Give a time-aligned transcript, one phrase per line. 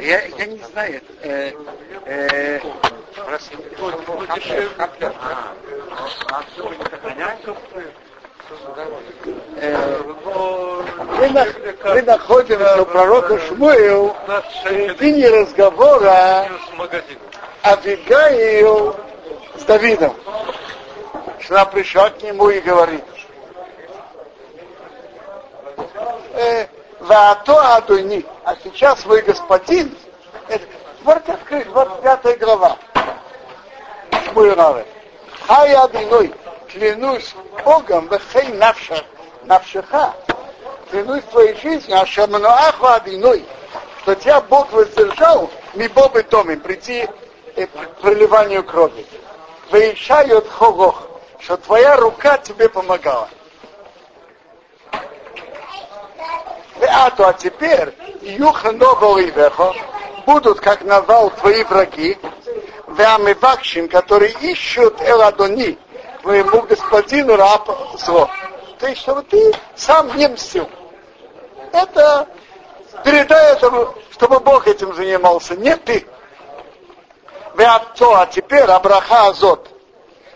[0.00, 1.00] Я, я не знаю.
[1.22, 1.52] Э,
[2.06, 2.60] э,
[11.18, 11.28] мы,
[11.84, 16.48] мы находимся у пророка Шмуил в середине разговора
[17.62, 18.96] Авигаил
[19.56, 20.14] с Давидом.
[21.40, 23.04] Что она пришла к нему и говорит,
[27.10, 29.96] э, Ваато Адуни, а сейчас вы господин,
[30.48, 30.64] это,
[31.02, 32.76] можете открыть, 25 глава.
[34.26, 34.84] Шмуиравы.
[35.46, 36.32] Хай Адуной,
[36.68, 37.34] клянусь
[37.64, 39.04] Богом, вехей навша,
[39.44, 40.14] навшиха,
[40.90, 43.44] клянусь твоей жизнью, а шамануаху Адуной,
[44.02, 47.08] что тебя Бог воздержал, ми бобы томим, прийти
[47.56, 49.04] к проливанию крови.
[49.70, 51.08] Выищают хогох,
[51.40, 53.28] что твоя рука тебе помогала.
[56.92, 59.74] А то а теперь Юха Новоивехо
[60.26, 62.18] будут как навал твои враги,
[62.88, 65.78] Веамивакшим, которые ищут Эладони,
[66.22, 68.28] твоему господину раб зло.
[68.78, 70.68] То есть, чтобы ты сам не мстил.
[71.72, 72.26] Это
[73.04, 76.06] передай этому, чтобы Бог этим занимался, не ты.
[77.56, 79.68] Веапто, а теперь Абраха Азот.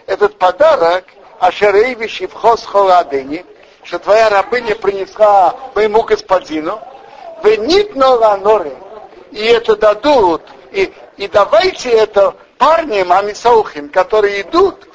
[0.06, 1.04] Этот подарок
[1.40, 3.44] Ашерейвиши в Хосхоладыни,
[3.84, 6.80] что твоя рабыня принесла моему господину,
[7.42, 8.72] вы нитнула норы,
[9.30, 14.88] и это дадут, и, и давайте это парням Амисаухим, которые идут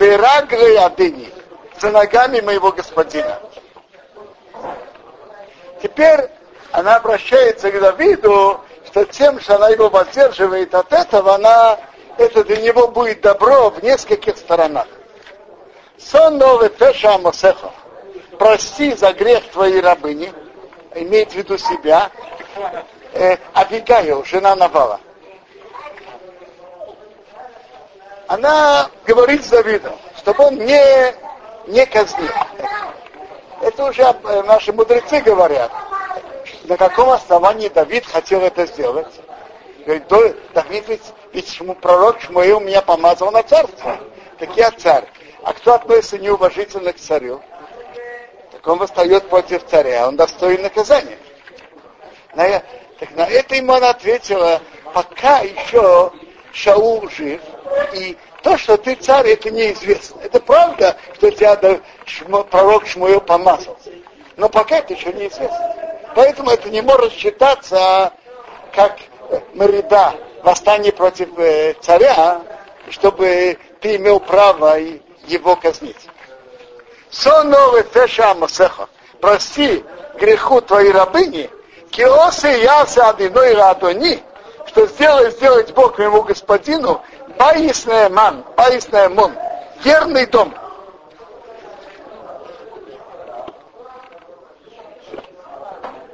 [0.00, 1.30] Бераглы Адыни,
[1.78, 3.38] за ногами моего господина.
[5.82, 6.30] Теперь
[6.70, 11.78] она обращается к Давиду, что тем, что она его воздерживает от этого, она,
[12.16, 14.86] это для него будет добро в нескольких сторонах.
[15.98, 17.72] Сон новый Пеша Амосеха
[18.42, 20.32] прости за грех твоей рабыни,
[20.96, 22.10] имеет в виду себя,
[23.12, 24.98] э, Абигаил, жена Навала.
[28.26, 31.14] Она говорит с Давидом, чтобы он не,
[31.68, 32.32] не казнил.
[33.60, 35.70] Это уже э, наши мудрецы говорят.
[36.64, 39.20] На каком основании Давид хотел это сделать?
[39.86, 40.08] Говорит,
[40.52, 43.98] Давид ведь, ведь пророк Шмуил меня помазал на царство.
[44.40, 45.04] Так я царь.
[45.44, 47.40] А кто относится неуважительно к царю?
[48.62, 51.18] Так он восстает против царя, он достоин наказания.
[52.36, 52.62] На,
[53.00, 54.60] так на это ему она ответила,
[54.94, 56.12] пока еще
[56.52, 57.40] Шаул жив,
[57.92, 60.20] и то, что ты царь, это неизвестно.
[60.22, 63.76] Это правда, что тебя шмо, пророк Шмуил помазал.
[64.36, 66.02] Но пока это еще неизвестно.
[66.14, 68.12] Поэтому это не может считаться
[68.72, 68.98] как
[69.54, 72.42] Марида, восстание против э, царя,
[72.90, 74.78] чтобы ты имел право
[75.26, 75.96] его казнить.
[77.12, 78.88] Соновы феша масеха.
[79.20, 79.84] Прости
[80.18, 81.50] греху твоей рабыни,
[81.90, 84.22] киосы яса адиной радони,
[84.66, 87.02] что сделай сделать Бог моему господину,
[87.38, 89.32] баисная ман, баисная мон,
[89.84, 90.54] верный дом.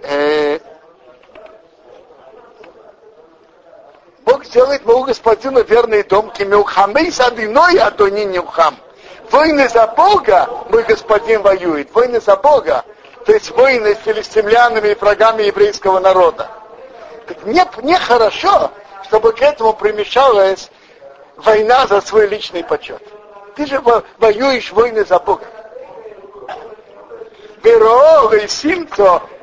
[0.03, 0.59] Э,
[4.27, 8.77] Бог сделает моему господину верный дом, кимилхамей садиной адони нюхам
[9.31, 11.93] войны за Бога мой господин воюет.
[11.94, 12.84] Войны за Бога,
[13.25, 16.49] то есть войны с филистимлянами и врагами еврейского народа.
[17.27, 18.71] Так мне, мне хорошо,
[19.05, 20.71] чтобы к этому примешалась
[21.37, 23.03] война за свой личный почет.
[23.56, 23.83] Ты же
[24.19, 25.47] воюешь войны за Бога.
[27.62, 28.47] Веро и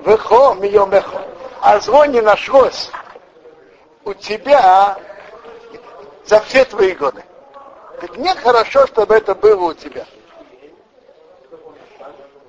[0.05, 1.21] вехо миомехо.
[1.61, 2.91] А зло не нашлось
[4.05, 4.97] у тебя
[6.25, 7.24] за все твои годы.
[8.01, 10.05] Так мне хорошо, чтобы это было у тебя.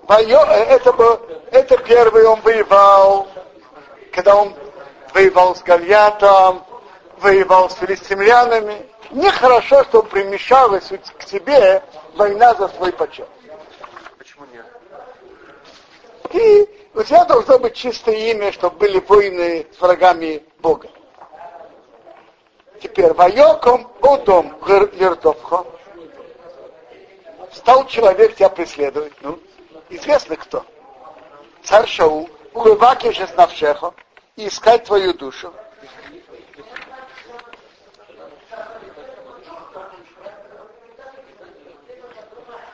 [0.09, 1.21] Это, был,
[1.51, 3.29] это первый он воевал,
[4.13, 4.55] когда он
[5.13, 6.65] воевал с Гальятом,
[7.19, 8.87] воевал с филистимлянами.
[9.11, 11.83] Мне хорошо, чтобы примешалась к тебе
[12.15, 13.29] война за свой почет.
[14.19, 14.65] Почему нет?
[16.33, 20.89] И у тебя должно быть чистое имя, чтобы были войны с врагами Бога.
[22.81, 25.67] Теперь воеком удом лирдовхо.
[27.53, 29.15] Стал человек тебя преследовать.
[29.23, 29.39] Ну,
[29.89, 30.65] известно кто.
[31.63, 33.95] Царь Шаул, улыбаки же знавшего,
[34.37, 35.53] и искать твою душу.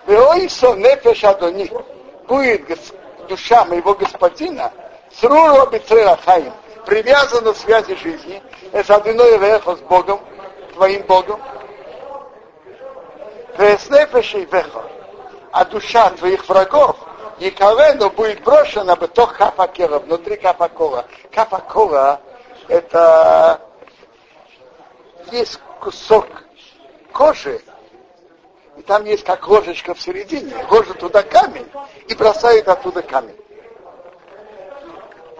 [0.06, 1.70] Веоисо нефеш адони,
[2.26, 2.78] будет
[3.28, 4.72] душа моего господина,
[5.12, 6.52] сруро бицрерахаим,
[6.86, 8.42] привязана в связи жизни,
[8.72, 10.20] это одиной вехо с Богом,
[10.74, 11.40] твоим Богом.
[13.58, 14.84] Веснефеши вехо,
[15.50, 16.96] а душа твоих врагов,
[17.38, 21.04] Якавену будет брошена бы то капакера, внутри капакора.
[21.32, 22.20] Капакора
[22.68, 23.60] это
[25.30, 26.26] есть кусок
[27.12, 27.60] кожи,
[28.76, 31.68] и там есть как ложечка в середине, ложит туда камень
[32.08, 33.36] и бросает оттуда камень.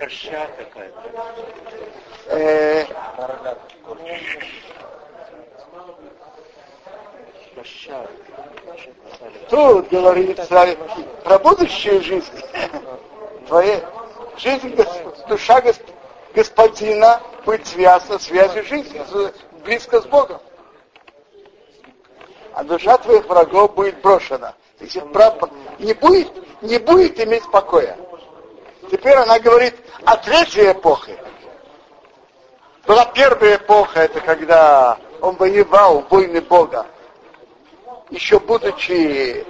[0.03, 1.01] Корща какая-то.
[2.27, 2.85] Э,
[9.49, 10.77] Тут говорится
[11.23, 12.33] про будущую жизнь.
[13.47, 13.81] Твоя
[14.39, 14.77] жизнь,
[15.29, 15.63] душа
[16.35, 19.01] господина будет связана связью жизни,
[19.63, 20.41] близко с Богом.
[22.55, 24.57] А душа твоих врагов будет брошена.
[24.81, 27.97] Не будет, не будет иметь покоя.
[28.93, 29.75] Теперь она говорит
[30.05, 31.17] о третьей эпохе.
[32.87, 36.85] Была первая эпоха, это когда он воевал войны Бога
[38.11, 39.47] еще будучи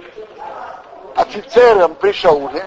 [1.17, 2.65] офицером при Шауле.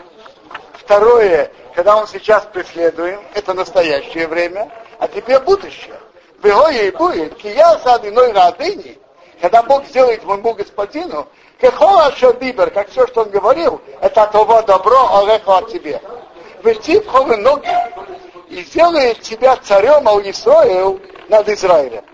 [0.74, 5.98] Второе, когда он сейчас преследуем, это настоящее время, а теперь будущее.
[6.42, 8.98] Бегое и будет, кия сад иной радыни,
[9.40, 11.26] когда Бог сделает моему господину,
[11.58, 16.02] кехола шодибер, как все, что он говорил, это того добро, орехо от тебе.
[16.66, 17.70] Вертип ноги
[18.48, 22.04] и сделает тебя царем Ал-Исраил над Израилем.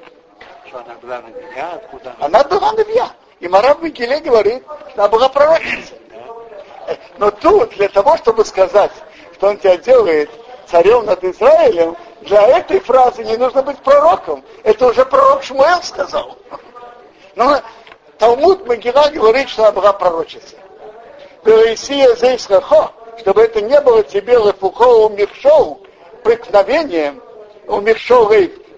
[0.66, 1.70] Что она была на меня?
[1.72, 2.44] Откуда она?
[2.44, 3.10] была на меня.
[3.40, 5.98] И Мараб Микеле говорит, что она была пророчицей.
[7.16, 8.92] Но тут, для того, чтобы сказать,
[9.34, 10.30] что он тебя делает
[10.66, 14.44] царем над Израилем, для этой фразы не нужно быть пророком.
[14.64, 16.36] Это уже пророк Шмуэл сказал.
[17.36, 17.58] Но
[18.18, 19.98] Талмуд Магила говорит, что она была.
[21.42, 25.80] Бересия Зейсхахо, чтобы это не было тебе лефухо умершоу,
[26.22, 27.22] преткновением,
[27.66, 28.28] умершоу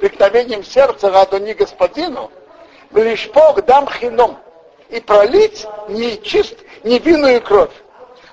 [0.00, 2.30] преткновением сердца Радони Господину,
[2.92, 4.38] лишь Бог дам хином,
[4.88, 7.72] и пролить нечист, невинную кровь.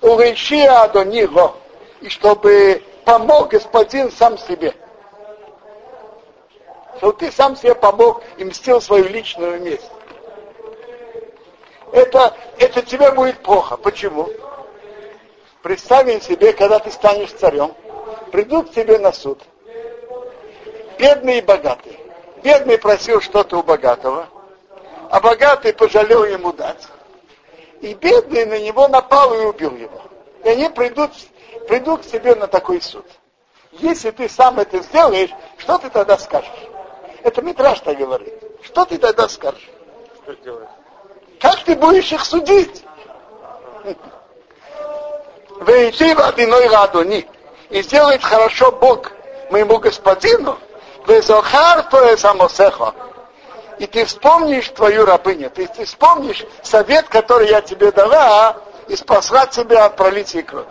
[0.01, 1.55] Уречия до него,
[2.01, 4.73] и чтобы помог господин сам себе.
[6.97, 9.89] Чтобы ты сам себе помог и мстил свою личную месть.
[11.91, 13.77] Это, это тебе будет плохо.
[13.77, 14.29] Почему?
[15.63, 17.73] Представим себе, когда ты станешь царем,
[18.31, 19.41] придут к тебе на суд.
[20.97, 21.99] Бедный и богатый.
[22.43, 24.27] Бедный просил что-то у богатого–
[25.11, 26.87] а богатый пожалел ему дать.
[27.81, 30.01] И бедный на него напал и убил его.
[30.45, 31.11] И они придут,
[31.67, 33.05] придут к тебе на такой суд.
[33.73, 36.49] Если ты сам это сделаешь, что ты тогда скажешь?
[37.23, 38.33] Это Митраш так говорит.
[38.63, 39.69] Что ты тогда скажешь?
[40.23, 40.69] Что делать?
[41.41, 42.85] Как ты будешь их судить?
[45.61, 47.27] Вейти водяной радуни.
[47.69, 49.11] И сделает хорошо Бог
[49.49, 50.57] моему господину.
[51.07, 52.93] Везохар то самосехо
[53.81, 58.55] и ты вспомнишь твою рабыню, ты, ты вспомнишь совет, который я тебе дала,
[58.87, 60.67] и спасла тебя от пролития крови.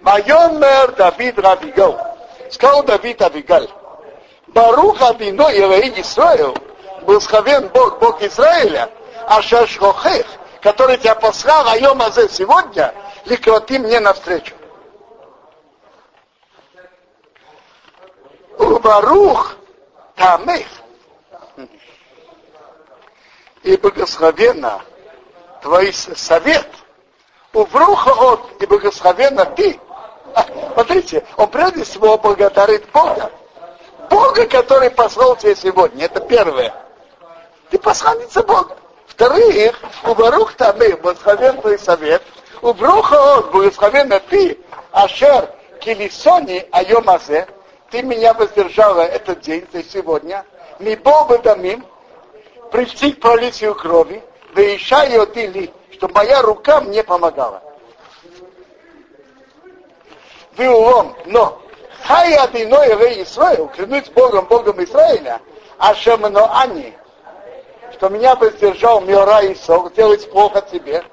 [0.00, 2.00] Майомер Давид Рабигал.
[2.50, 3.68] Сказал Давид Абигаль.
[4.46, 6.56] Барух Абино Елаи Исраил.
[7.02, 8.88] Благословен Бог, Бог Израиля.
[9.26, 10.26] А Шашхохех,
[10.62, 12.94] который тебя послал, а Йомазе сегодня,
[13.24, 14.54] ликроти мне навстречу.
[18.58, 19.56] Убарух
[20.14, 20.66] Тамех.
[23.64, 24.80] И благословенно
[25.62, 26.68] твой совет.
[27.52, 29.78] Увруха от и благословенно ты.
[30.74, 33.30] Смотрите, он прежде всего благодарит Бога.
[34.08, 36.06] Бога, который послал тебя сегодня.
[36.06, 36.72] Это первое.
[37.70, 38.76] Ты посланница Бога.
[39.06, 42.22] Вторых, у Барух Тамех, благословен твой совет.
[42.60, 44.58] У Бруха от, благословенно ты,
[44.92, 47.48] Ашер Килисони Айомазе,
[47.90, 50.44] ты меня воздержала этот день, то есть сегодня,
[50.78, 51.84] ми Бога дамим,
[52.70, 54.22] прийти к пролитию крови,
[54.56, 57.62] ее ты ли, чтобы моя рука мне помогала.
[60.56, 61.60] Вы улом, но
[62.04, 65.40] хай одиной рей Исраил, клянусь Богом, Богом Израиля,
[65.78, 66.94] а шамно они,
[68.02, 71.04] что меня воздержал Миора и Сок, делать плохо тебе.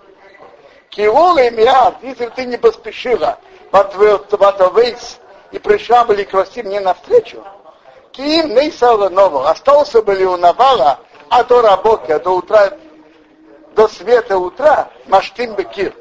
[0.89, 3.37] Киола и Миад, если ты не поспешила,
[3.71, 5.19] Батвейс,
[5.51, 7.43] и пришла были красив мне навстречу,
[8.11, 12.71] Киим Нейсала Нового, остался бы ли у Навала, а до работы, до утра,
[13.75, 15.93] до света утра, Маштим Бекир,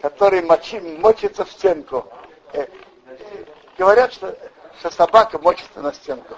[0.00, 2.06] который мочи, мочится в стенку.
[2.52, 2.68] Э,
[3.76, 4.38] говорят, что,
[4.78, 6.36] что собака мочится на стенку.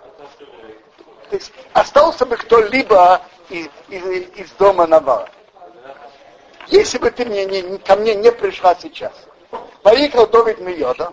[1.30, 4.04] То есть остался бы кто-либо из, из,
[4.36, 5.28] из дома Навала.
[6.68, 9.12] Если бы ты мне не, ко мне не пришла сейчас,
[9.86, 11.12] Поехал Давид Миода,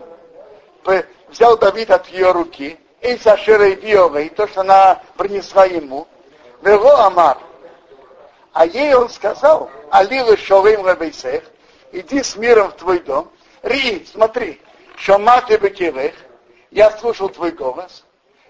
[1.27, 6.08] взял Давид от ее руки, и Сашира и Биова, и то, что она принесла ему,
[6.63, 7.38] Вело Амар.
[8.51, 11.43] А ей он сказал, Алила Шолым Рабейсех,
[11.91, 13.32] иди с миром в твой дом.
[13.62, 14.60] Ри, смотри,
[14.96, 16.15] что маты бекивых,
[16.72, 18.03] я слушал твой голос,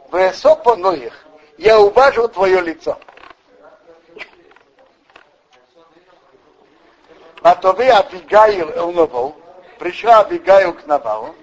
[0.09, 1.22] в их,
[1.57, 2.97] я уважил твое лицо.
[7.41, 9.35] Матовы Абигаил Элновол,
[9.77, 11.35] пришла Абигаил к Навалу,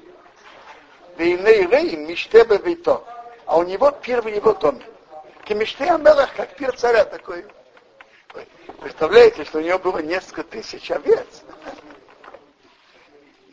[1.18, 3.04] Вейней Рей Миштебе Вейто,
[3.44, 4.80] а у него первый его дом.
[5.44, 7.44] Кемиште Амелах, как пир царя такой.
[8.80, 11.42] Представляете, что у него было несколько тысяч овец.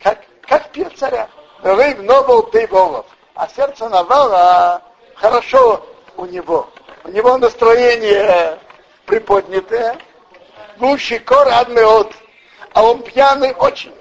[0.02, 1.30] Как, как пир царя.
[1.64, 3.08] Рейв Новол Тейволов.
[3.34, 4.82] А сердце Навала
[5.16, 5.86] хорошо
[6.18, 6.68] у него.
[7.04, 8.60] У него настроение
[9.06, 9.98] приподнятое.
[10.78, 12.14] Гуши кор адмеот.
[12.74, 13.94] А он пьяный очень.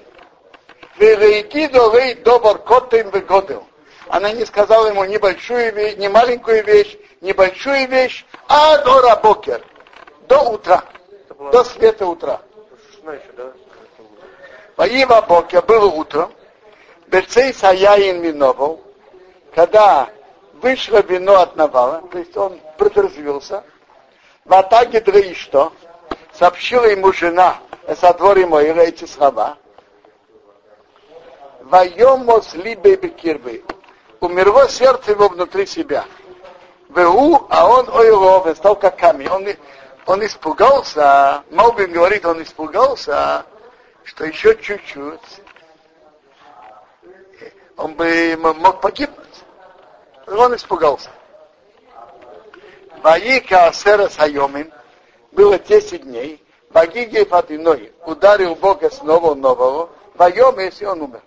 [0.97, 3.63] Верейкидо рей добр котым выгодил.
[4.09, 9.61] Она не сказала ему небольшую вещь, не маленькую вещь, небольшую вещь, а до рабокер,
[10.27, 10.83] до утра,
[11.51, 12.41] до света утра.
[14.77, 16.29] Воива Бокер было утро,
[17.07, 18.79] Берцей Саяин Миновал,
[19.53, 20.09] когда
[20.61, 23.63] вышло вино от Навала, то есть он протрезвился,
[24.45, 25.73] в Атаге что
[26.33, 27.57] сообщила ему жена
[27.99, 29.57] со дворе Моира эти слова,
[31.61, 33.63] Вайомос либе бекирбы.
[34.21, 36.05] Умерло сердце его внутри себя.
[36.87, 39.27] Ву, а он ойло, стал как камень.
[39.27, 39.45] Он,
[40.05, 43.45] он испугался, Малбин говорит, он испугался,
[44.05, 45.41] что еще чуть-чуть
[47.77, 49.26] он бы мог погибнуть.
[50.27, 51.09] Он испугался.
[53.01, 54.73] Ваика Асера Сайомин
[55.31, 61.21] было 10 дней, Вагиги Фатиной ударил Бога снова нового, Вайом, если он умер.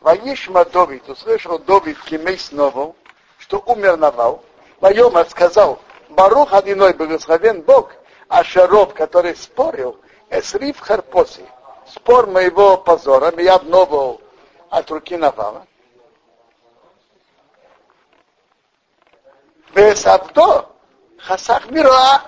[0.00, 2.94] Ваишма Довид, услышал Довид Кимей снова,
[3.36, 4.42] что умер Навал.
[4.80, 7.92] Вайома сказал, Барух Адиной, благословен Бог,
[8.28, 9.98] а Шаров, который спорил,
[10.30, 11.44] Эсриф Харпоси,
[11.86, 14.20] спор моего позора, я обновил
[14.70, 15.66] от руки Навала.
[19.74, 20.66] Весавто
[21.18, 22.22] Хасах Мира,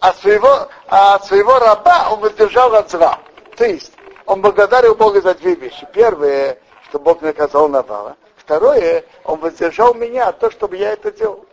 [0.00, 3.18] а своего, а своего раба он воздержал от зла.
[3.56, 3.92] То есть,
[4.26, 5.88] он благодарил Бога за две вещи.
[5.92, 8.16] Первое, что Бог наказал Навала.
[8.36, 11.46] Второе, он воздержал меня от того, чтобы я это делал.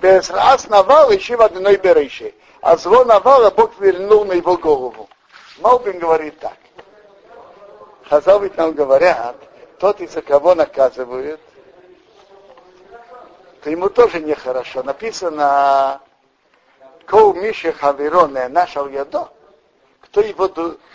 [0.00, 2.34] Без раз Навал ищи в одной берейшей.
[2.60, 5.08] А зло Навала Бог вернул на его голову.
[5.58, 6.56] Малбин говорит так.
[8.08, 9.36] Хазал ведь нам говорят,
[9.78, 11.40] тот, из-за кого наказывают,
[13.62, 14.82] то ему тоже нехорошо.
[14.82, 16.00] Написано,
[17.06, 19.28] Коу Миша Хавероне нашел ядо,
[20.00, 20.48] кто его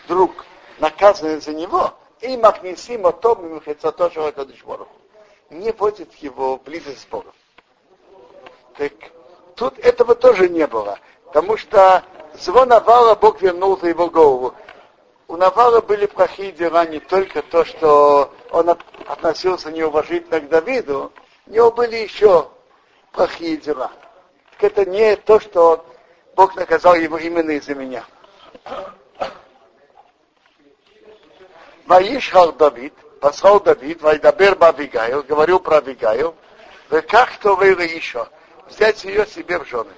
[0.08, 0.46] друг
[0.80, 3.08] наказывает за него, и махнисим
[3.68, 4.46] и тоже это
[5.50, 7.34] не вводит его близость с Богом.
[8.78, 8.94] Так
[9.56, 12.04] тут этого тоже не было, потому что
[12.40, 14.54] звон Навала Бог вернул за его голову.
[15.32, 18.68] У Навала были плохие дела не только то, что он
[19.08, 21.14] относился неуважительно к Давиду,
[21.48, 22.50] у него были еще
[23.14, 23.94] плохие дела.
[24.52, 25.86] Так это не то, что
[26.36, 28.04] Бог наказал его именно из-за меня.
[31.86, 36.36] Ваишхал Давид, послал Давид, Вайдабер Бавигайл, говорил про Авигайл,
[36.90, 38.28] вы как то вы еще,
[38.68, 39.94] взять ее себе в жены.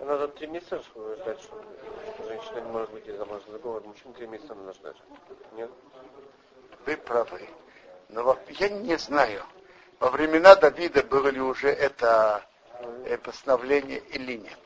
[0.00, 0.78] Надо три месяца
[1.22, 1.40] ждать,
[2.28, 4.96] женщина не может выйти замуж за другого, мужчина три месяца надо ждать.
[5.52, 5.70] Нет?
[6.84, 7.48] Вы правы.
[8.10, 9.42] Но я не знаю,
[9.98, 12.44] во времена Давида было ли уже это
[13.04, 14.58] э, постановление или нет.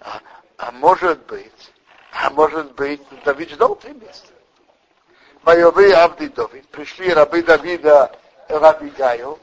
[0.00, 0.20] А,
[0.56, 1.72] а может быть,
[2.12, 4.32] а может быть, Давид ждал три месяца.
[5.42, 6.68] Воевые Авди Давид.
[6.68, 8.14] Пришли рабы Давида
[8.48, 9.38] в Абигаю,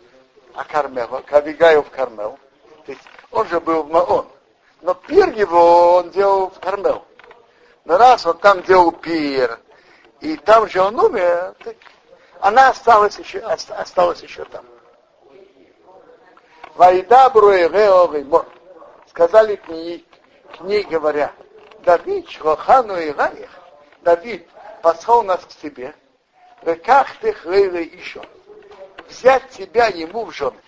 [0.54, 2.38] а Кармела, к Абигаю в Кармел.
[2.86, 4.28] То есть он же был в Маон.
[4.86, 7.04] Но пир его он делал в Кармел.
[7.86, 9.60] Но раз он там делал пир,
[10.22, 11.76] и там же он умер, так
[12.40, 14.64] она осталась еще, осталась еще там.
[16.76, 18.46] Вайда Бруэрео
[19.08, 20.08] Сказали к ней,
[20.56, 21.32] к ней говоря,
[21.80, 23.50] Давид, Шохану и Раих,
[24.02, 24.48] Давид
[24.84, 25.96] послал нас к себе,
[26.84, 28.22] как ты хлейла еще,
[29.10, 30.60] взять тебя ему в жены.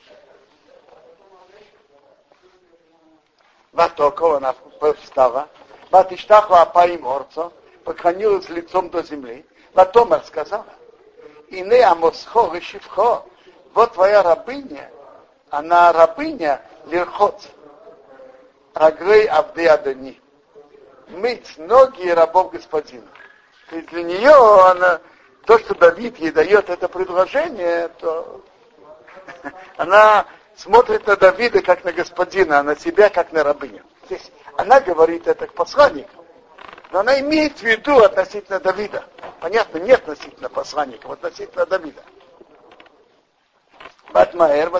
[3.77, 4.55] Ватокова она
[5.03, 5.47] встала,
[5.91, 7.53] Ватиштахла Апаим Орцо,
[7.83, 10.65] поклонилась лицом до земли, Ватомар сказала,
[11.49, 13.23] и не Амосхо Вишивхо,
[13.75, 14.89] вот твоя рабыня,
[15.51, 17.39] она рабыня Лирхот,
[18.73, 20.19] Раглей Абды Адани
[21.09, 23.07] мыть ноги рабов господина.
[23.71, 24.99] Есть для нее она,
[25.45, 28.41] то, что Давид ей дает это предложение, то
[29.77, 30.25] она
[30.57, 33.83] смотрит на Давида как на господина, а на себя как на рабыню.
[34.05, 36.25] Здесь она говорит это к посланникам.
[36.91, 39.03] Но она имеет в виду относительно Давида.
[39.39, 42.01] Понятно, не относительно посланников, относительно Давида.
[44.11, 44.71] Батмаэр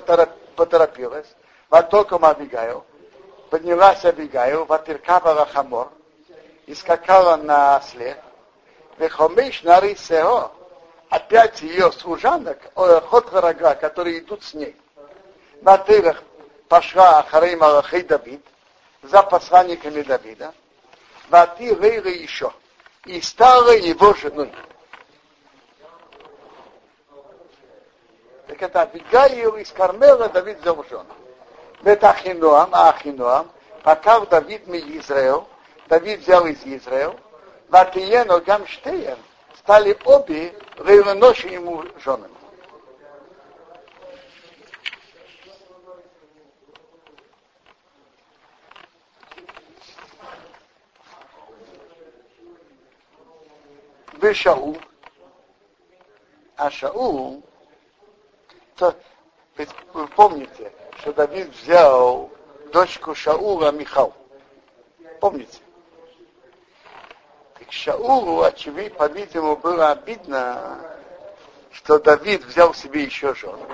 [0.56, 1.28] поторопилась,
[1.70, 2.86] Ватоком Абигайл,
[3.50, 5.92] поднялась Абигайл, Ватиркава Хамор,
[6.66, 8.18] и скакала на след,
[8.98, 10.52] Вехомеш Нарисео,
[11.10, 14.76] опять ее служанок, ход врага, которые идут с ней.
[15.62, 16.24] На тырах
[16.68, 18.44] пошла Ахарей Малахей Давид,
[19.02, 20.54] за посланниками Давида,
[21.30, 22.52] Вати Рейра еще,
[23.06, 24.52] и стала его женой.
[28.48, 31.06] Так это Абигаил из Кармела Давид жену.
[31.84, 33.52] Это Ахинуам, Ахинуам,
[33.84, 35.48] пока Давид ми Израил,
[35.88, 37.16] Давид взял из Израил,
[37.70, 39.18] Ватиену Гамштеем,
[39.60, 42.34] стали обе ревноши ему женами.
[54.34, 54.78] Шаул,
[56.56, 57.44] а Шаул,
[58.76, 58.96] то,
[59.94, 62.30] вы помните, что Давид взял
[62.72, 64.14] дочку Шаула Михал.
[65.20, 65.60] Помните?
[67.60, 70.80] Так Шаулу, очевидно, по-видимому, было обидно,
[71.72, 73.66] что Давид взял себе еще жену.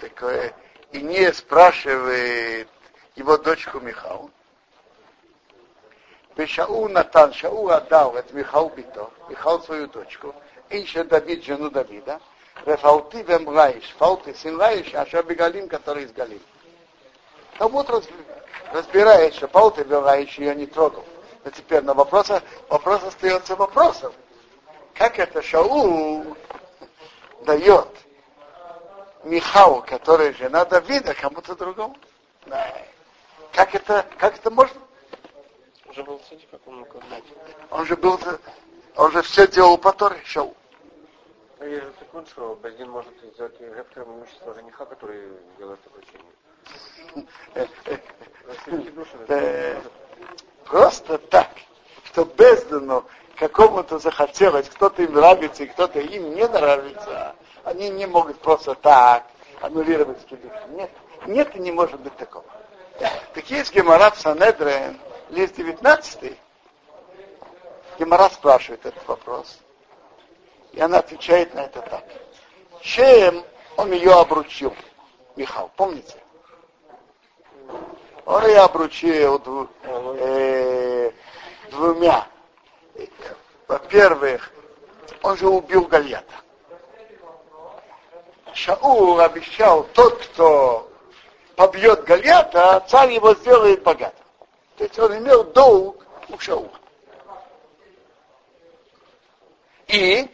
[0.00, 0.54] Такое,
[0.92, 2.68] и не спрашивает
[3.16, 4.30] его дочку Михал.
[6.46, 10.34] Шаул Натан, Шаул отдал это Михал Бито, Михал свою дочку,
[10.70, 12.20] и еще Давид жену Давида,
[12.66, 16.40] Рефалти вем Раиш, Фалти сын Раиш, а Шабигалим, который из Галим.
[17.58, 17.88] Талмуд
[18.72, 21.04] разбирает, что Фалти вем ее не трогал.
[21.44, 22.30] Но теперь на вопрос,
[22.68, 24.12] вопрос остается вопросом.
[24.94, 26.36] Как это Шаул
[27.44, 27.88] дает
[29.24, 31.96] Михау, которая жена Давида, кому-то другому?
[33.52, 34.80] Как это, как это можно?
[35.88, 36.88] Уже был судья, как он мог
[37.70, 38.20] Он же был,
[38.96, 40.54] он же все делал по Торе, Шаул.
[41.58, 46.32] Ну, есть же закон, что Бездин может сделать ректором имущества жениха, который делает обручение.
[50.64, 51.48] Просто так,
[52.04, 53.04] что Бездину
[53.36, 59.26] какому-то захотелось, кто-то им нравится и кто-то им не нравится, они не могут просто так
[59.60, 60.52] аннулировать кидуш.
[60.70, 60.90] Нет,
[61.26, 62.44] нет и не может быть такого.
[63.34, 64.98] Так есть Гемора в Санедрен,
[65.30, 66.38] лист 19,
[67.98, 69.58] Гемора спрашивает этот вопрос.
[70.72, 72.04] И она отвечает на это так.
[72.80, 73.44] Чем
[73.76, 74.74] он ее обручил?
[75.36, 76.16] Михал, помните?
[78.24, 81.10] Он ее обручил дву, э,
[81.70, 82.26] двумя.
[83.66, 84.52] Во-первых,
[85.22, 86.34] он же убил Гальята.
[88.52, 90.90] Шаул обещал, тот, кто
[91.56, 94.17] побьет Гальята, царь его сделает богатым.
[94.78, 96.70] Есть он имел долг у Шаула.
[99.88, 100.28] И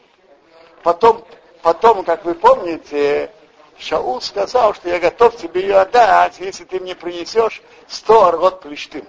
[0.82, 1.24] потом,
[1.62, 3.30] потом, как вы помните,
[3.78, 9.06] Шаул сказал, что я готов тебе ее отдать, если ты мне принесешь сто оргот плештым.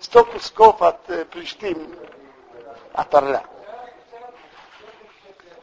[0.00, 1.96] Сто кусков от э, плештым
[2.92, 3.42] от орла.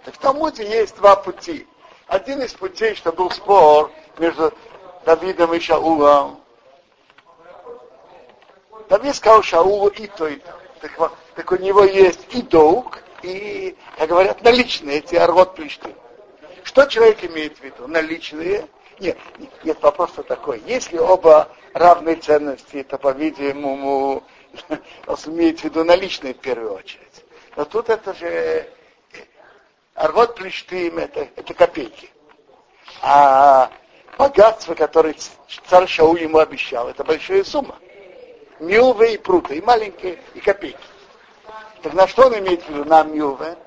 [0.04, 1.68] Так в Талмуде есть два пути.
[2.08, 4.54] Один из путей, что был спор между
[5.06, 6.43] Давидом и Шаулом.
[8.94, 10.54] Давид сказал Шаулу и то, и то.
[10.80, 15.96] Так, так у него есть и долг, и, как говорят, наличные, эти арвот плешты.
[16.64, 17.88] Что человек имеет в виду?
[17.88, 18.68] Наличные?
[19.00, 19.18] Нет,
[19.64, 20.62] нет, вопрос такой.
[20.68, 24.22] Если оба равной ценности, то, по-видимому,
[25.26, 27.26] имеет в виду наличные в первую очередь.
[27.56, 28.70] Но тут это же
[29.96, 32.12] арвот плештым, это, это копейки.
[33.02, 33.72] А
[34.20, 35.16] богатство, которое
[35.68, 37.80] царь Шау ему обещал, это большая сумма.
[38.64, 40.78] Милвы и пруты, и маленькие, и копейки.
[41.82, 42.86] Так на что он имеет в виду?
[42.86, 43.58] На милве,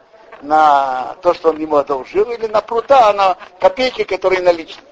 [0.41, 4.87] на то, что он ему одолжил, или на прута, а на копейки, которые наличные.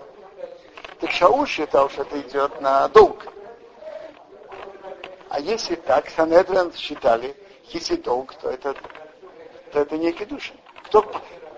[1.01, 3.27] Так Шаул считал, что это идет на долг.
[5.31, 7.35] А если так, Санедрин считали,
[7.69, 8.75] если долг, то это,
[9.73, 10.55] то это не кедушин.
[10.85, 11.01] Кто,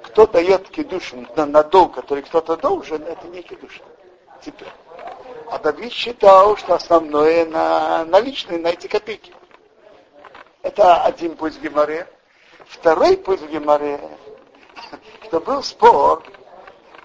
[0.03, 3.85] кто дает кедушин на, на долг, который кто-то должен, это не кедушин.
[4.41, 4.69] Теперь.
[5.49, 9.33] А Давид считал, что основное на наличные, на эти копейки.
[10.63, 12.07] Это один путь в Геморе.
[12.67, 14.01] Второй путь в Геморе,
[15.25, 16.25] что был спор,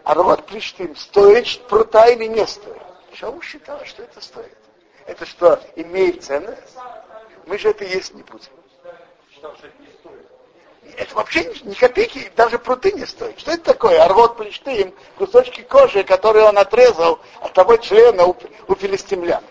[0.03, 2.81] а вот Плештим, стоит прута или не стоит.
[3.13, 4.57] Шау считал, что это стоит.
[5.05, 6.75] Это что, имеет ценность?
[7.45, 8.49] Мы же это есть не будем.
[9.41, 9.53] Это
[11.13, 13.39] вообще ни копейки, даже пруты не стоит.
[13.39, 14.01] Что это такое?
[14.03, 18.35] Арвот плештым, кусочки кожи, которые он отрезал от того члена у,
[18.67, 19.43] у филистимлян.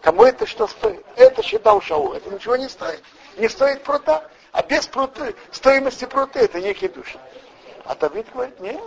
[0.00, 1.04] Кому это что стоит?
[1.16, 3.02] Это считал Шау, это ничего не стоит.
[3.36, 4.30] Не стоит прута.
[4.52, 7.16] А без пруты, стоимости пруты это некий душ.
[7.84, 8.80] А Давид говорит, нет,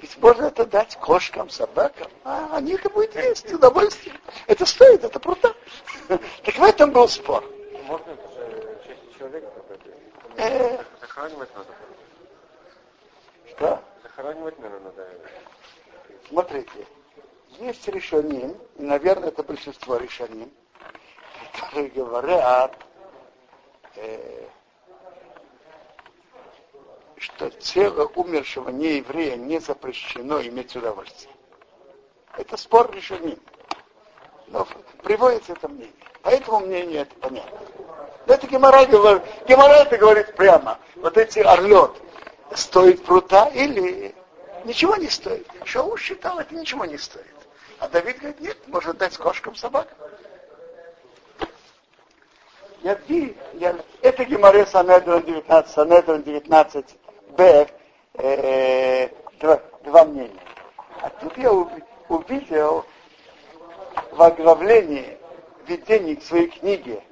[0.00, 4.14] ведь можно это дать кошкам, собакам, а они это будут есть, удовольствие.
[4.46, 5.54] Это стоит, это прута.
[6.44, 7.44] Так в этом был спор.
[7.86, 9.46] Можно это же честь человека?
[11.00, 11.74] Захоранивать надо.
[13.48, 13.82] Что?
[14.02, 15.08] Захоранивать, наверное, надо.
[16.28, 16.86] Смотрите,
[17.58, 20.50] есть решоним, и, наверное, это большинство решоним,
[21.52, 22.76] которые говорят,
[23.96, 24.46] э,
[27.16, 31.34] что тело умершего нееврея не запрещено иметь удовольствие.
[32.36, 33.38] Это спор решоним.
[34.46, 34.66] Но
[35.02, 35.92] приводится это мнение.
[36.22, 37.60] По этому мнению это понятно.
[38.30, 40.78] Это Гемора говорит, Гемора это говорит прямо.
[40.94, 41.90] Вот эти орлет
[42.54, 44.14] стоит прута или
[44.64, 45.48] ничего не стоит.
[45.64, 47.26] Шоу считал, это ничего не стоит.
[47.80, 49.96] А Давид говорит, нет, может дать кошкам собакам.
[52.82, 52.98] Я,
[53.54, 56.86] я, это Геморе Санедрон 19, Санедрон 19,
[57.36, 57.66] Б,
[58.14, 59.08] э,
[59.40, 60.40] два, два мнения.
[61.02, 62.86] А тут я увидел
[64.12, 65.18] в оглавлении
[65.66, 67.02] введении к своей книге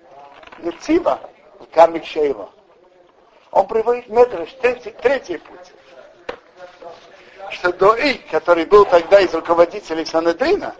[0.60, 1.20] Нецива
[1.58, 2.50] в Камик Шейла.
[3.50, 5.72] Он приводит Медреш, третий, третий путь.
[7.50, 10.74] Что Доик, который был тогда из руководителей Санедрина,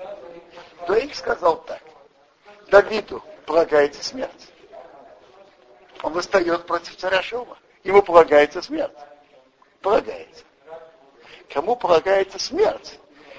[0.87, 1.81] Доик сказал так.
[2.71, 4.49] Давиду полагается смерть.
[6.03, 7.57] Он восстает против царя Шома.
[7.85, 8.93] Ему полагается смерть.
[9.81, 10.45] Полагается.
[11.49, 12.99] Кому полагается смерть?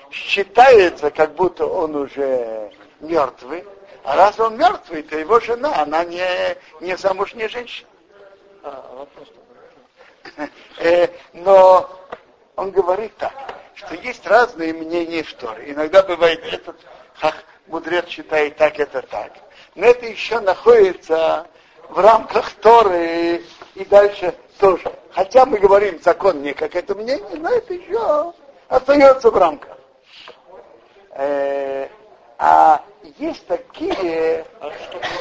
[0.10, 3.64] Считается, как будто он уже мертвый,
[4.04, 6.26] а раз он мертвый, то его жена, она не,
[6.82, 7.90] не замужняя женщина.
[8.64, 9.08] А,
[10.80, 11.90] э, Но
[12.56, 13.34] он говорит так,
[13.76, 15.72] что есть разные мнения в Торе.
[15.72, 16.76] Иногда бывает этот
[17.20, 17.36] как
[17.68, 19.32] мудрец считает так, это так.
[19.76, 21.48] Но это еще находится
[21.90, 23.44] в рамках Торы
[23.76, 24.92] и дальше тоже.
[25.12, 28.34] Хотя мы говорим закон не как это мнение, но это еще
[28.68, 29.78] остается в рамках.
[32.42, 32.86] А
[33.18, 34.46] есть такие,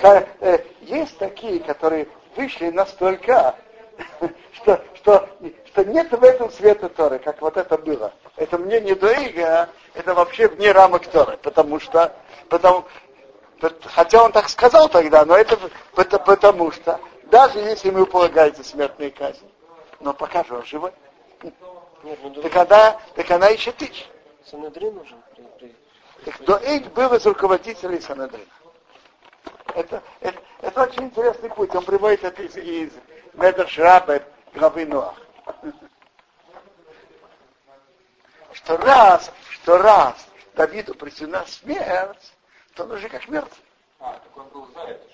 [0.03, 3.57] да, э, есть такие, которые вышли настолько,
[4.53, 5.29] что, что,
[5.67, 8.13] что нет в этом света Торы, как вот это было.
[8.37, 12.15] Это мне не Дуэйга, это вообще вне рамок Торы, потому что,
[12.49, 12.85] потому,
[13.87, 15.59] хотя он так сказал тогда, но это,
[15.97, 19.51] потому что, даже если ему полагается смертная казнь,
[19.99, 20.93] но пока же он живой,
[22.05, 24.05] нет, ну, так, она, так она еще тысяча.
[24.45, 25.21] Санадрин нужен
[25.59, 25.75] при,
[26.25, 28.45] так Доэйк был из руководителей Санадрина.
[29.75, 31.75] Это, это, это очень интересный путь.
[31.75, 32.93] Он приводит это из, из
[33.35, 34.23] Медершраба
[34.55, 35.15] главы Ноах.
[38.53, 42.33] Что раз, что раз Давиду присудена смерть,
[42.75, 43.65] то он уже как мертвый.
[44.01, 45.09] А, так он был за это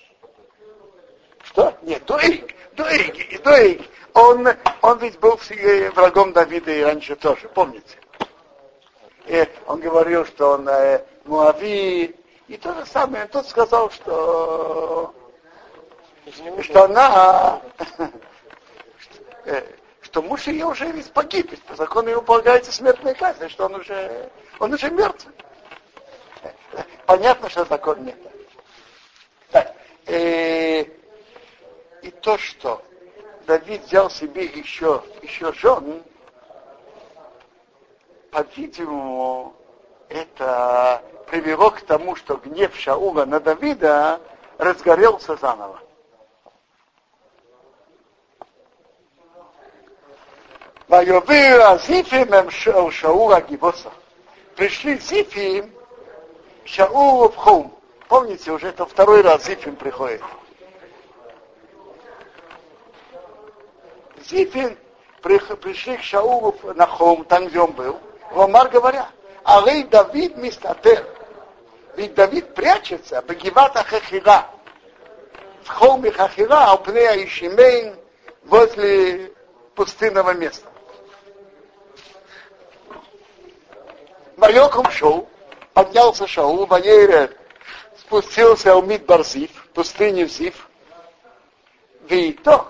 [1.55, 1.77] что?
[1.83, 3.89] Нет, Дуэйк, Дуэйк, Дуэйк.
[4.13, 4.47] Он,
[4.81, 5.39] он ведь был
[5.93, 7.97] врагом Давида и раньше тоже, помните?
[9.25, 12.15] И он говорил, что он э, Муави.
[12.47, 15.15] И то же самое, тот сказал, что,
[16.61, 17.59] что она,
[20.01, 24.29] что муж ее уже весь погиб, по закону ему полагается смертная казнь, что он уже,
[24.59, 25.27] он уже мертв.
[27.07, 28.17] Понятно, что закон нет.
[29.49, 29.73] Так,
[30.05, 30.81] и, э,
[32.03, 32.83] и то, что
[33.47, 36.03] Давид взял себе еще, еще жен,
[38.35, 39.53] по-видимому,
[40.09, 44.19] это привело к тому, что гнев Шаула на Давида
[44.57, 45.79] разгорелся заново.
[54.57, 55.71] Пришли Зифим
[56.65, 57.73] Шаулу в холм.
[58.09, 60.21] Помните, уже это второй раз Зифим приходит.
[64.19, 64.77] Зифин
[65.21, 67.97] пришли к Шаулу на холм, там, где он был.
[68.31, 69.09] Ломар говоря,
[69.43, 71.05] Алей Давид мистатер.
[71.95, 74.47] Ведь Давид прячется, Багивата Хахира,
[75.63, 77.95] в холме Хахира, Алпнея Ишимейн,
[78.43, 79.31] возле
[79.75, 80.67] пустынного места.
[84.35, 85.29] Вайоком шел,
[85.73, 87.31] поднялся Шаул, Ванере
[87.97, 90.69] спустился в Мидбар Зив, пустыню Зив.
[92.01, 92.65] Вито.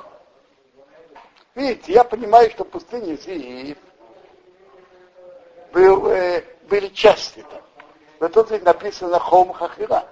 [1.55, 3.77] Видите, я понимаю, что пустыня Зив
[5.75, 7.61] был, э, были части там.
[8.21, 10.07] Но тут ведь написано Хом Хахира,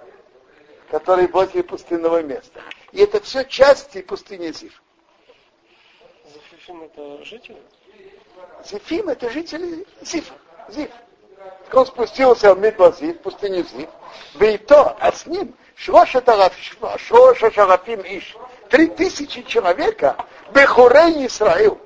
[0.90, 2.60] который возле пустынного места.
[2.92, 4.80] И это все части пустыни Зив.
[6.26, 7.62] Зифим это жители?
[8.62, 10.34] Зифим это жители Зифа.
[10.68, 10.90] Зив.
[11.72, 13.88] Он спустился в Мидбазив, в пустыню Зив.
[14.34, 16.20] Да и то, а с ним Шроша
[17.50, 18.36] Шарафим Иш.
[18.68, 20.16] Три тысячи человека,
[20.52, 21.78] Бехурей Исраил,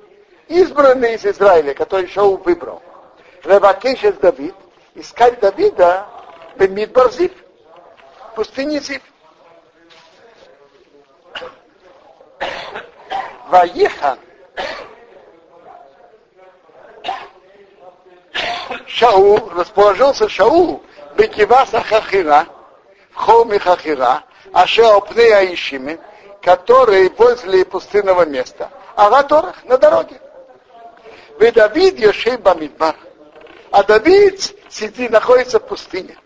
[0.49, 2.81] избранные из Израиля, который Шоу выбрал.
[3.43, 4.55] Ревакешес Давид,
[4.95, 6.07] искать Давида
[6.55, 7.31] в Мидбарзив,
[8.31, 9.01] в пустыне Зив.
[13.47, 14.19] Ваехан
[18.87, 20.83] Шаул, расположился Шаул,
[21.15, 22.45] Бекиваса Хахира,
[23.11, 25.99] в холме Хахира, Пнея Аишими,
[26.41, 30.19] который возле пустынного места, а Гаторах на дороге.
[31.39, 32.95] Вы Давид Йошей Бамидбар.
[33.71, 36.17] А Давид сидит, находится в пустыне.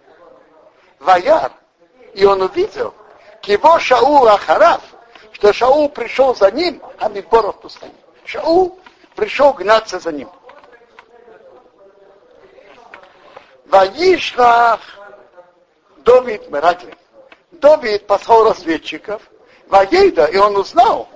[0.99, 1.51] Ваяр.
[2.13, 2.93] И он увидел,
[3.41, 4.81] кего Шаул Ахарав,
[5.31, 7.95] что Шаул пришел за ним, а Мидбора в пустыне.
[8.23, 8.79] Шаул
[9.15, 10.29] пришел гнаться за ним.
[13.65, 14.79] Ваишлах
[15.97, 16.95] Давид Мерагли.
[17.51, 19.21] Давид послал разведчиков,
[19.67, 21.07] Ваейда, и он узнал,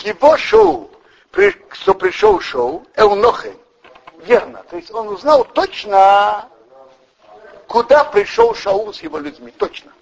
[0.00, 0.90] Кибо шоу,
[1.72, 3.54] что пришел шоу, Элнохе,
[4.20, 4.64] верно.
[4.70, 6.48] То есть он узнал точно,
[7.68, 9.92] куда пришел Шаул с его людьми, точно.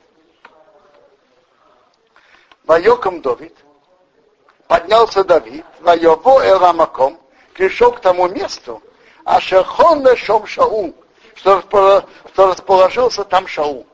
[2.62, 3.56] Вайоком Давид,
[4.68, 7.18] поднялся Давид, Вайово Эрамаком,
[7.54, 8.80] пришел к тому месту,
[9.24, 10.94] а Шерхон Шом Шаул,
[11.34, 12.04] что,
[12.36, 13.84] расположился там Шаул.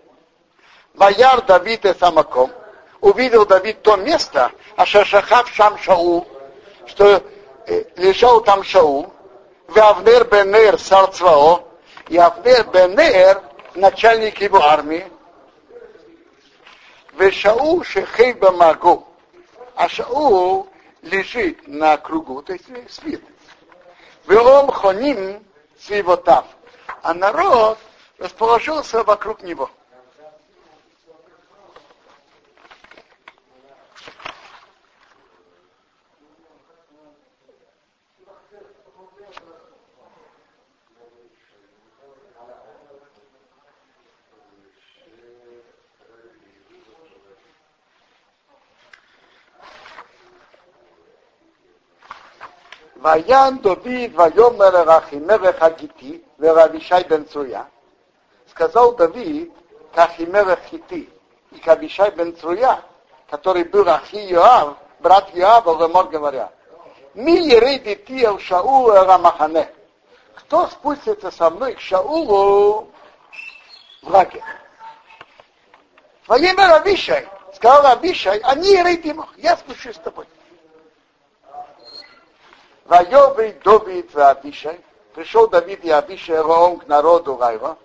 [0.92, 2.52] Ваяр Давид и Самаком,
[3.00, 6.26] увидел Давид то место, а Шашахав Шам Шаул,
[6.86, 7.22] что
[7.66, 9.12] э, лежал там Шаул,
[9.68, 11.68] в Авнер Бенер Сарцвао,
[12.08, 13.42] и Авнер Бенер,
[13.74, 15.06] начальник его армии,
[17.12, 19.06] в Шаул Шехей Бамагу,
[19.74, 20.68] а Шаул
[21.02, 23.22] лежит на кругу, то есть спит.
[24.26, 25.44] Велом хоним
[25.78, 26.46] свивотав.
[27.02, 27.78] А народ
[28.18, 29.70] расположился вокруг него.
[53.04, 57.66] Ваян Давид Вайомер Рахимерех Хагити Веравишай бен Цруя.
[58.48, 59.52] Сказал Давид
[59.94, 61.10] Кахимерех Хити
[61.52, 62.80] и Кабишай бен Цруя,
[63.28, 66.50] который был Ахи Йоав, брат Йоава, Лемор говоря.
[67.12, 69.68] Ми ереди тиел Шаул Рамахане.
[70.36, 72.88] Кто спустится со мной к Шаулу
[74.00, 74.40] в лагерь?
[76.26, 80.26] Ваимер Абишай, сказал Абишай, они ереди я спущусь с тобой.
[82.84, 84.80] Вайовый Давид и Абишай.
[85.14, 87.78] Пришел Давид и Абишай Роом к народу Райва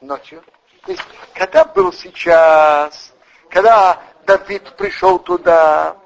[0.00, 0.42] ночью.
[0.84, 1.02] То есть,
[1.34, 3.12] когда был сейчас,
[3.50, 5.96] когда Давид пришел туда,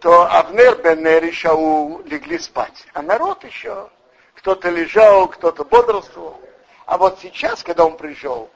[0.00, 2.86] то Авнер Бенер и Шаул легли спать.
[2.94, 3.90] А народ еще,
[4.34, 6.40] кто-то лежал, кто-то бодрствовал.
[6.86, 8.48] А вот сейчас, когда он пришел,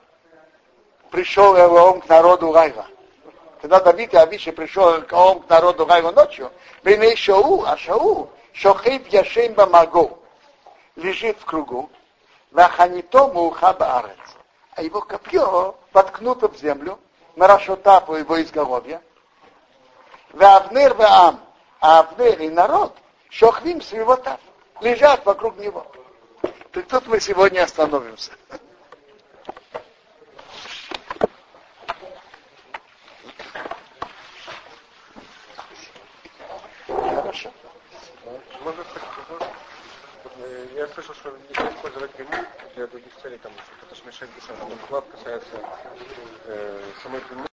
[1.10, 2.86] пришел Элоом к народу Райва.
[3.60, 6.50] Когда Давид и Авиши пришел к он к народу Райва ночью,
[6.82, 10.18] Беней Шоу, а Шоу, Шохейб Яшейм Бамагу,
[10.96, 11.90] лежит в кругу,
[12.52, 14.16] Ваханитому Хабаарец,
[14.74, 16.98] а его копье воткнуто в землю,
[17.36, 19.02] Марашотапу его изголовья,
[20.32, 21.40] Вавнер Ваам,
[21.80, 22.96] а Авнер и народ,
[23.28, 24.40] Шохвим Сривотав,
[24.80, 25.86] лежат вокруг него.
[26.72, 28.32] Так тут мы сегодня остановимся.
[38.64, 38.84] Можно?
[40.42, 44.56] Э, Я слышал, что нельзя использовать ремонт для других целей, там, что-то смешать душам.
[44.84, 45.56] Вклад касается
[46.46, 47.46] э, самой длины